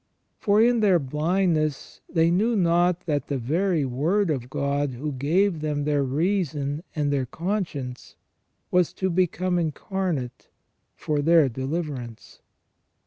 [0.39, 5.59] For in their blindness they knew not that the very Word of God who gave
[5.61, 8.15] them their reason and their conscience,
[8.71, 10.47] was to become incarnate
[10.95, 12.41] for their deliverance.